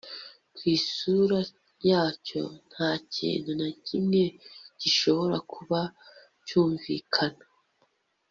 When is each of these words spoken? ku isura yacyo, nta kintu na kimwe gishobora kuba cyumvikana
ku 0.55 0.61
isura 0.75 1.39
yacyo, 1.89 2.43
nta 2.71 2.89
kintu 3.13 3.51
na 3.59 3.67
kimwe 3.85 4.21
gishobora 4.81 5.37
kuba 5.53 5.79
cyumvikana 6.45 7.43